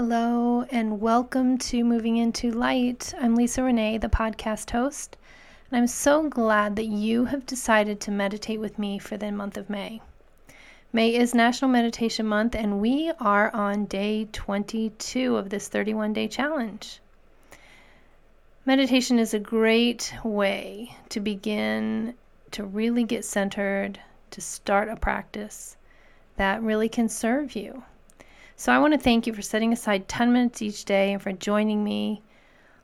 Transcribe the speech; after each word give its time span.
Hello, 0.00 0.62
and 0.70 1.00
welcome 1.00 1.58
to 1.58 1.82
Moving 1.82 2.18
Into 2.18 2.52
Light. 2.52 3.12
I'm 3.20 3.34
Lisa 3.34 3.64
Renee, 3.64 3.98
the 3.98 4.08
podcast 4.08 4.70
host, 4.70 5.16
and 5.68 5.76
I'm 5.76 5.88
so 5.88 6.28
glad 6.28 6.76
that 6.76 6.86
you 6.86 7.24
have 7.24 7.44
decided 7.44 7.98
to 8.02 8.12
meditate 8.12 8.60
with 8.60 8.78
me 8.78 9.00
for 9.00 9.16
the 9.16 9.32
month 9.32 9.56
of 9.56 9.68
May. 9.68 10.00
May 10.92 11.16
is 11.16 11.34
National 11.34 11.68
Meditation 11.68 12.26
Month, 12.26 12.54
and 12.54 12.80
we 12.80 13.10
are 13.18 13.52
on 13.52 13.86
day 13.86 14.28
22 14.30 15.34
of 15.34 15.50
this 15.50 15.66
31 15.66 16.12
day 16.12 16.28
challenge. 16.28 17.00
Meditation 18.64 19.18
is 19.18 19.34
a 19.34 19.40
great 19.40 20.14
way 20.22 20.94
to 21.08 21.18
begin 21.18 22.14
to 22.52 22.62
really 22.62 23.02
get 23.02 23.24
centered, 23.24 23.98
to 24.30 24.40
start 24.40 24.88
a 24.88 24.94
practice 24.94 25.76
that 26.36 26.62
really 26.62 26.88
can 26.88 27.08
serve 27.08 27.56
you. 27.56 27.82
So 28.60 28.72
I 28.72 28.78
want 28.80 28.92
to 28.92 28.98
thank 28.98 29.28
you 29.28 29.32
for 29.32 29.40
setting 29.40 29.72
aside 29.72 30.08
10 30.08 30.32
minutes 30.32 30.60
each 30.60 30.84
day 30.84 31.12
and 31.12 31.22
for 31.22 31.30
joining 31.30 31.84
me 31.84 32.24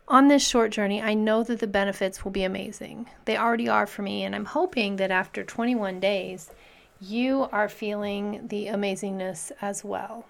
on 0.07 0.29
this 0.29 0.47
short 0.47 0.71
journey. 0.71 1.03
I 1.03 1.15
know 1.15 1.43
that 1.43 1.59
the 1.59 1.67
benefits 1.67 2.25
will 2.25 2.31
be 2.31 2.45
amazing. 2.45 3.11
They 3.25 3.37
already 3.37 3.69
are 3.69 3.85
for 3.85 4.03
me, 4.03 4.23
and 4.23 4.37
I'm 4.37 4.45
hoping 4.45 4.95
that 4.97 5.11
after 5.11 5.43
21 5.43 5.99
days, 5.99 6.53
you 7.01 7.49
are 7.51 7.69
feeling 7.69 8.47
the 8.47 8.67
amazingness 8.67 9.51
as 9.61 9.83
well. 9.83 10.27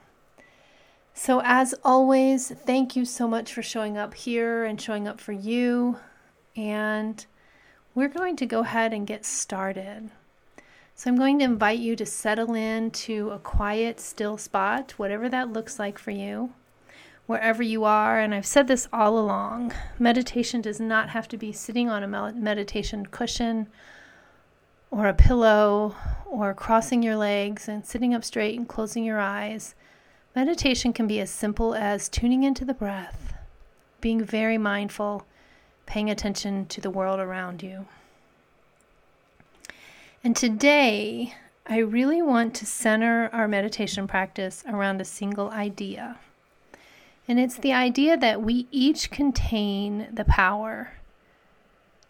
So, 1.12 1.42
as 1.44 1.74
always, 1.84 2.48
thank 2.48 2.96
you 2.96 3.04
so 3.04 3.28
much 3.28 3.52
for 3.52 3.60
showing 3.60 3.98
up 3.98 4.14
here 4.14 4.64
and 4.64 4.80
showing 4.80 5.06
up 5.06 5.20
for 5.20 5.32
you. 5.32 5.98
And 6.56 7.24
we're 7.94 8.08
going 8.08 8.36
to 8.36 8.46
go 8.46 8.60
ahead 8.60 8.94
and 8.94 9.06
get 9.06 9.26
started. 9.26 10.08
So, 10.96 11.10
I'm 11.10 11.16
going 11.16 11.40
to 11.40 11.44
invite 11.44 11.80
you 11.80 11.96
to 11.96 12.06
settle 12.06 12.54
in 12.54 12.90
to 12.92 13.30
a 13.30 13.38
quiet, 13.38 13.98
still 13.98 14.38
spot, 14.38 14.92
whatever 14.96 15.28
that 15.28 15.52
looks 15.52 15.78
like 15.78 15.98
for 15.98 16.12
you, 16.12 16.52
wherever 17.26 17.64
you 17.64 17.82
are. 17.82 18.20
And 18.20 18.32
I've 18.32 18.46
said 18.46 18.68
this 18.68 18.88
all 18.92 19.18
along 19.18 19.72
meditation 19.98 20.60
does 20.60 20.78
not 20.78 21.10
have 21.10 21.26
to 21.28 21.36
be 21.36 21.52
sitting 21.52 21.90
on 21.90 22.04
a 22.04 22.32
meditation 22.32 23.06
cushion 23.06 23.66
or 24.92 25.08
a 25.08 25.14
pillow 25.14 25.96
or 26.26 26.54
crossing 26.54 27.02
your 27.02 27.16
legs 27.16 27.68
and 27.68 27.84
sitting 27.84 28.14
up 28.14 28.22
straight 28.22 28.56
and 28.56 28.68
closing 28.68 29.04
your 29.04 29.18
eyes. 29.18 29.74
Meditation 30.36 30.92
can 30.92 31.08
be 31.08 31.18
as 31.20 31.30
simple 31.30 31.74
as 31.74 32.08
tuning 32.08 32.44
into 32.44 32.64
the 32.64 32.74
breath, 32.74 33.34
being 34.00 34.22
very 34.24 34.58
mindful, 34.58 35.26
paying 35.86 36.08
attention 36.08 36.66
to 36.66 36.80
the 36.80 36.90
world 36.90 37.18
around 37.18 37.62
you. 37.62 37.86
And 40.24 40.34
today, 40.34 41.34
I 41.66 41.80
really 41.80 42.22
want 42.22 42.54
to 42.54 42.64
center 42.64 43.28
our 43.34 43.46
meditation 43.46 44.08
practice 44.08 44.64
around 44.66 45.02
a 45.02 45.04
single 45.04 45.50
idea. 45.50 46.16
And 47.28 47.38
it's 47.38 47.58
the 47.58 47.74
idea 47.74 48.16
that 48.16 48.40
we 48.40 48.66
each 48.70 49.10
contain 49.10 50.08
the 50.10 50.24
power 50.24 50.92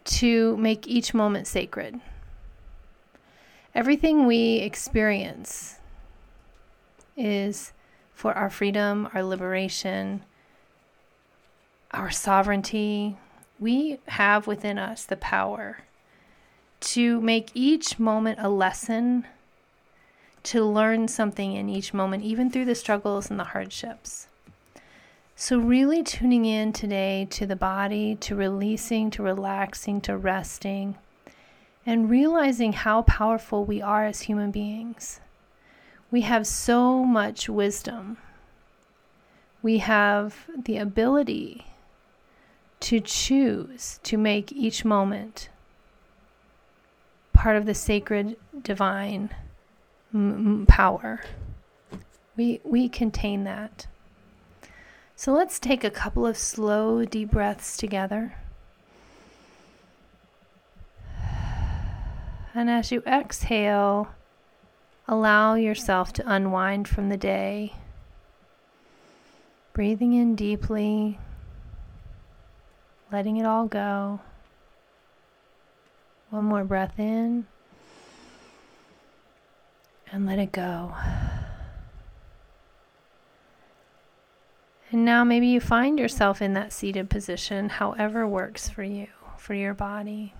to 0.05 0.55
make 0.55 0.87
each 0.87 1.13
moment 1.13 1.45
sacred. 1.45 1.99
Everything 3.73 4.25
we 4.25 4.59
experience 4.59 5.79
is 7.17 7.73
for 8.13 8.31
our 8.31 8.49
freedom, 8.49 9.09
our 9.13 9.23
liberation, 9.23 10.23
our 11.91 12.11
sovereignty. 12.11 13.17
We 13.59 13.99
have 14.07 14.47
within 14.47 14.79
us 14.79 15.03
the 15.03 15.17
power 15.17 15.79
to 16.85 17.19
make 17.19 17.49
each 17.55 17.97
moment 17.97 18.37
a 18.39 18.47
lesson, 18.47 19.25
to 20.43 20.63
learn 20.63 21.07
something 21.07 21.55
in 21.55 21.67
each 21.67 21.93
moment, 21.93 22.23
even 22.23 22.51
through 22.51 22.65
the 22.65 22.75
struggles 22.75 23.29
and 23.29 23.39
the 23.39 23.45
hardships. 23.45 24.27
So, 25.35 25.57
really 25.57 26.03
tuning 26.03 26.45
in 26.45 26.71
today 26.73 27.27
to 27.31 27.47
the 27.47 27.55
body, 27.55 28.15
to 28.21 28.35
releasing, 28.35 29.09
to 29.11 29.23
relaxing, 29.23 29.99
to 30.01 30.15
resting 30.15 30.95
and 31.85 32.09
realizing 32.09 32.73
how 32.73 33.01
powerful 33.01 33.65
we 33.65 33.81
are 33.81 34.05
as 34.05 34.21
human 34.21 34.51
beings. 34.51 35.19
We 36.11 36.21
have 36.21 36.45
so 36.45 37.03
much 37.03 37.49
wisdom. 37.49 38.17
We 39.61 39.79
have 39.79 40.45
the 40.55 40.77
ability 40.77 41.65
to 42.81 42.99
choose 42.99 43.99
to 44.03 44.17
make 44.17 44.51
each 44.51 44.85
moment 44.85 45.49
part 47.45 47.57
of 47.57 47.67
the 47.67 47.75
sacred 47.75 48.35
divine 48.63 49.29
m- 50.11 50.65
power. 50.67 51.21
We, 52.35 52.59
we 52.63 52.89
contain 52.89 53.43
that. 53.43 53.85
So 55.15 55.31
let's 55.31 55.59
take 55.59 55.83
a 55.83 55.91
couple 55.91 56.25
of 56.25 56.39
slow, 56.39 57.05
deep 57.05 57.29
breaths 57.29 57.77
together. 57.77 58.35
And 62.55 62.67
as 62.67 62.91
you 62.91 63.03
exhale, 63.05 64.07
allow 65.07 65.53
yourself 65.53 66.13
to 66.13 66.27
unwind 66.27 66.87
from 66.87 67.09
the 67.09 67.17
day. 67.17 67.75
Breathing 69.71 70.15
in 70.15 70.33
deeply, 70.33 71.19
letting 73.11 73.37
it 73.37 73.45
all 73.45 73.67
go. 73.67 74.21
One 76.29 76.45
more 76.45 76.63
breath 76.63 76.99
in 76.99 77.45
and 80.11 80.25
let 80.25 80.39
it 80.39 80.51
go. 80.51 80.93
And 84.91 85.03
now 85.03 85.23
maybe 85.23 85.47
you 85.47 85.59
find 85.59 85.99
yourself 85.99 86.41
in 86.41 86.53
that 86.53 86.71
seated 86.71 87.09
position, 87.09 87.69
however 87.69 88.27
works 88.27 88.69
for 88.69 88.83
you, 88.83 89.07
for 89.37 89.53
your 89.53 89.73
body. 89.73 90.33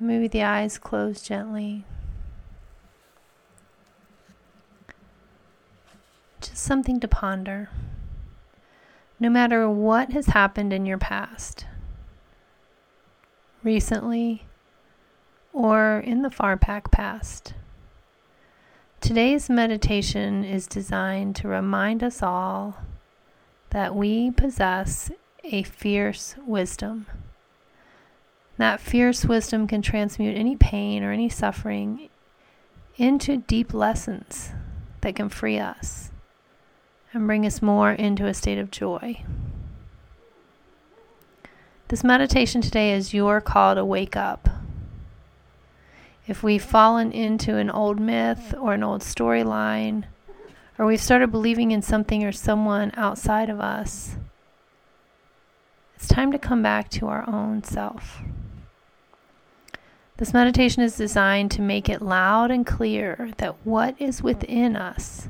Maybe 0.00 0.26
the 0.26 0.42
eyes 0.42 0.78
close 0.78 1.22
gently. 1.22 1.84
Just 6.40 6.56
something 6.56 6.98
to 7.00 7.08
ponder. 7.08 7.70
No 9.20 9.30
matter 9.30 9.70
what 9.70 10.12
has 10.12 10.26
happened 10.26 10.72
in 10.72 10.84
your 10.84 10.98
past, 10.98 11.66
recently, 13.62 14.45
or 15.56 16.00
in 16.00 16.20
the 16.20 16.30
far 16.30 16.54
past, 16.58 17.54
today's 19.00 19.48
meditation 19.48 20.44
is 20.44 20.66
designed 20.66 21.34
to 21.34 21.48
remind 21.48 22.04
us 22.04 22.22
all 22.22 22.76
that 23.70 23.94
we 23.94 24.30
possess 24.30 25.10
a 25.44 25.62
fierce 25.62 26.34
wisdom. 26.46 27.06
That 28.58 28.80
fierce 28.80 29.24
wisdom 29.24 29.66
can 29.66 29.80
transmute 29.80 30.36
any 30.36 30.56
pain 30.56 31.02
or 31.02 31.10
any 31.10 31.30
suffering 31.30 32.10
into 32.98 33.38
deep 33.38 33.72
lessons 33.72 34.50
that 35.00 35.16
can 35.16 35.30
free 35.30 35.58
us 35.58 36.10
and 37.14 37.26
bring 37.26 37.46
us 37.46 37.62
more 37.62 37.92
into 37.92 38.26
a 38.26 38.34
state 38.34 38.58
of 38.58 38.70
joy. 38.70 39.24
This 41.88 42.04
meditation 42.04 42.60
today 42.60 42.92
is 42.92 43.14
your 43.14 43.40
call 43.40 43.74
to 43.74 43.84
wake 43.86 44.16
up. 44.16 44.50
If 46.26 46.42
we've 46.42 46.62
fallen 46.62 47.12
into 47.12 47.56
an 47.56 47.70
old 47.70 48.00
myth 48.00 48.52
or 48.58 48.74
an 48.74 48.82
old 48.82 49.02
storyline, 49.02 50.04
or 50.78 50.86
we've 50.86 51.00
started 51.00 51.30
believing 51.30 51.70
in 51.70 51.82
something 51.82 52.24
or 52.24 52.32
someone 52.32 52.92
outside 52.96 53.48
of 53.48 53.60
us, 53.60 54.16
it's 55.94 56.08
time 56.08 56.32
to 56.32 56.38
come 56.38 56.62
back 56.62 56.90
to 56.90 57.06
our 57.06 57.28
own 57.28 57.62
self. 57.62 58.22
This 60.16 60.34
meditation 60.34 60.82
is 60.82 60.96
designed 60.96 61.50
to 61.52 61.62
make 61.62 61.88
it 61.88 62.02
loud 62.02 62.50
and 62.50 62.66
clear 62.66 63.30
that 63.36 63.54
what 63.64 63.94
is 64.00 64.22
within 64.22 64.74
us 64.74 65.28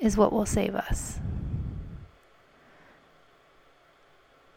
is 0.00 0.16
what 0.16 0.32
will 0.32 0.46
save 0.46 0.74
us. 0.74 1.20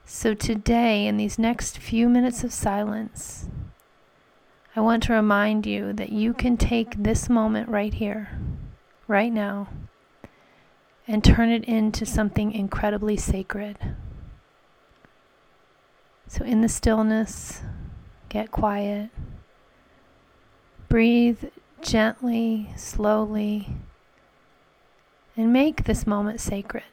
So, 0.06 0.34
today, 0.34 1.06
in 1.06 1.18
these 1.18 1.38
next 1.38 1.78
few 1.78 2.10
minutes 2.10 2.44
of 2.44 2.52
silence, 2.52 3.48
I 4.80 4.82
want 4.82 5.04
to 5.04 5.14
remind 5.14 5.66
you 5.66 5.92
that 5.94 6.14
you 6.14 6.34
can 6.34 6.56
take 6.56 7.04
this 7.04 7.30
moment 7.30 7.68
right 7.68 7.94
here, 7.94 8.40
right 9.10 9.32
now, 9.32 9.68
and 11.06 11.22
turn 11.22 11.50
it 11.50 11.66
into 11.66 12.06
something 12.06 12.54
incredibly 12.54 13.18
sacred. 13.18 13.78
So, 16.28 16.46
in 16.46 16.62
the 16.62 16.70
stillness, 16.70 17.62
Get 18.30 18.52
quiet. 18.52 19.10
Breathe 20.88 21.46
gently, 21.82 22.70
slowly, 22.76 23.70
and 25.36 25.52
make 25.52 25.86
this 25.86 26.06
moment 26.06 26.40
sacred. 26.40 26.84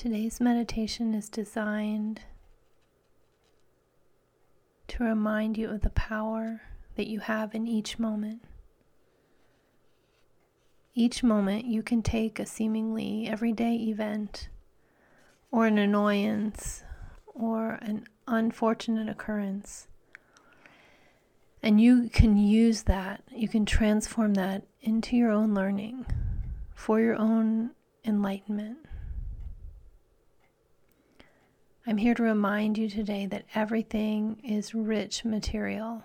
Today's 0.00 0.40
meditation 0.40 1.12
is 1.12 1.28
designed 1.28 2.22
to 4.88 5.04
remind 5.04 5.58
you 5.58 5.68
of 5.68 5.82
the 5.82 5.90
power 5.90 6.62
that 6.96 7.06
you 7.06 7.20
have 7.20 7.54
in 7.54 7.66
each 7.66 7.98
moment. 7.98 8.42
Each 10.94 11.22
moment, 11.22 11.66
you 11.66 11.82
can 11.82 12.00
take 12.00 12.38
a 12.38 12.46
seemingly 12.46 13.28
everyday 13.28 13.74
event 13.74 14.48
or 15.50 15.66
an 15.66 15.76
annoyance 15.76 16.82
or 17.26 17.72
an 17.82 18.06
unfortunate 18.26 19.10
occurrence, 19.10 19.86
and 21.62 21.78
you 21.78 22.08
can 22.08 22.38
use 22.38 22.84
that, 22.84 23.22
you 23.30 23.48
can 23.48 23.66
transform 23.66 24.32
that 24.32 24.62
into 24.80 25.14
your 25.14 25.30
own 25.30 25.52
learning 25.52 26.06
for 26.74 27.00
your 27.00 27.16
own 27.16 27.72
enlightenment. 28.02 28.78
I'm 31.90 31.96
here 31.96 32.14
to 32.14 32.22
remind 32.22 32.78
you 32.78 32.88
today 32.88 33.26
that 33.26 33.46
everything 33.52 34.40
is 34.44 34.76
rich 34.76 35.24
material 35.24 36.04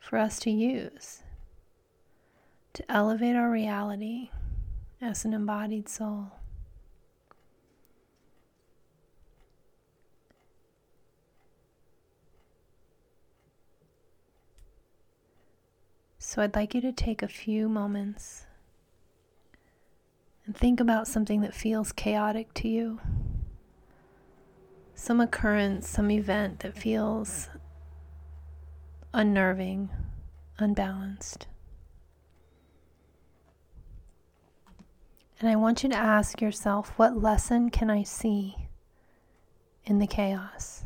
for 0.00 0.16
us 0.16 0.38
to 0.38 0.50
use 0.50 1.22
to 2.72 2.90
elevate 2.90 3.36
our 3.36 3.50
reality 3.50 4.30
as 5.02 5.26
an 5.26 5.34
embodied 5.34 5.90
soul. 5.90 6.32
So, 16.18 16.40
I'd 16.40 16.56
like 16.56 16.74
you 16.74 16.80
to 16.80 16.90
take 16.90 17.22
a 17.22 17.28
few 17.28 17.68
moments 17.68 18.46
and 20.46 20.56
think 20.56 20.80
about 20.80 21.06
something 21.06 21.42
that 21.42 21.52
feels 21.52 21.92
chaotic 21.92 22.54
to 22.54 22.68
you. 22.68 23.00
Some 24.94 25.20
occurrence, 25.20 25.88
some 25.88 26.10
event 26.10 26.60
that 26.60 26.76
feels 26.76 27.48
unnerving, 29.12 29.90
unbalanced. 30.58 31.46
And 35.40 35.48
I 35.48 35.56
want 35.56 35.82
you 35.82 35.90
to 35.90 35.96
ask 35.96 36.40
yourself 36.40 36.92
what 36.96 37.22
lesson 37.22 37.70
can 37.70 37.90
I 37.90 38.02
see 38.02 38.56
in 39.84 39.98
the 39.98 40.06
chaos? 40.06 40.84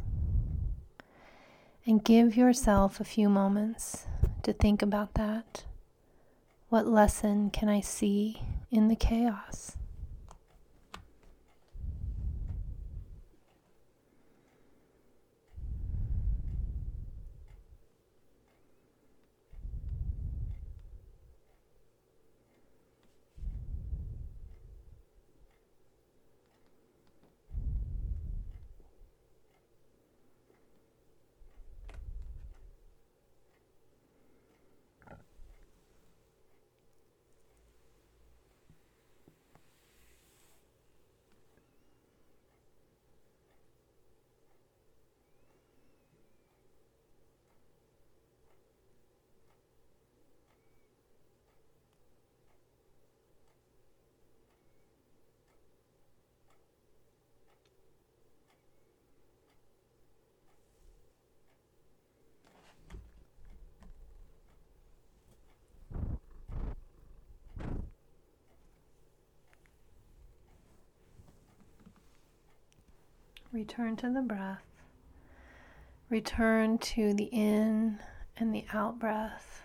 And 1.86 2.04
give 2.04 2.36
yourself 2.36 3.00
a 3.00 3.04
few 3.04 3.28
moments 3.30 4.06
to 4.42 4.52
think 4.52 4.82
about 4.82 5.14
that. 5.14 5.64
What 6.68 6.86
lesson 6.86 7.48
can 7.50 7.70
I 7.70 7.80
see 7.80 8.42
in 8.70 8.88
the 8.88 8.96
chaos? 8.96 9.77
Return 73.52 73.96
to 73.96 74.10
the 74.10 74.20
breath. 74.20 74.64
Return 76.10 76.78
to 76.78 77.14
the 77.14 77.24
in 77.24 77.98
and 78.36 78.54
the 78.54 78.64
out 78.72 78.98
breath. 78.98 79.62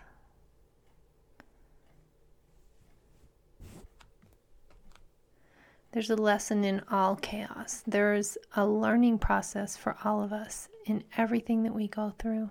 There's 5.92 6.10
a 6.10 6.16
lesson 6.16 6.64
in 6.64 6.82
all 6.90 7.14
chaos. 7.14 7.84
There's 7.86 8.36
a 8.56 8.66
learning 8.66 9.20
process 9.20 9.76
for 9.76 9.96
all 10.02 10.24
of 10.24 10.32
us 10.32 10.68
in 10.86 11.04
everything 11.16 11.62
that 11.62 11.74
we 11.74 11.86
go 11.86 12.12
through. 12.18 12.50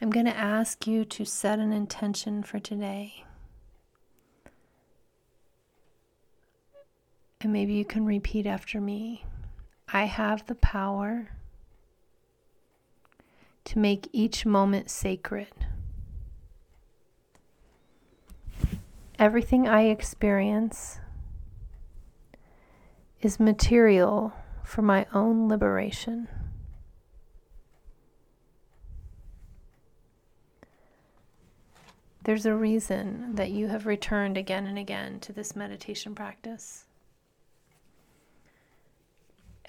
I'm 0.00 0.10
going 0.10 0.26
to 0.26 0.36
ask 0.36 0.84
you 0.88 1.04
to 1.04 1.24
set 1.24 1.60
an 1.60 1.72
intention 1.72 2.42
for 2.42 2.58
today. 2.58 3.24
And 7.42 7.52
maybe 7.52 7.72
you 7.72 7.84
can 7.84 8.06
repeat 8.06 8.46
after 8.46 8.80
me 8.80 9.26
I 9.92 10.04
have 10.04 10.46
the 10.46 10.54
power 10.54 11.32
to 13.64 13.78
make 13.78 14.08
each 14.12 14.46
moment 14.46 14.88
sacred. 14.90 15.48
Everything 19.18 19.68
I 19.68 19.82
experience 19.82 21.00
is 23.20 23.40
material 23.40 24.32
for 24.62 24.82
my 24.82 25.06
own 25.12 25.48
liberation. 25.48 26.28
There's 32.22 32.46
a 32.46 32.54
reason 32.54 33.34
that 33.34 33.50
you 33.50 33.66
have 33.66 33.84
returned 33.84 34.36
again 34.36 34.66
and 34.66 34.78
again 34.78 35.18
to 35.20 35.32
this 35.32 35.56
meditation 35.56 36.14
practice. 36.14 36.86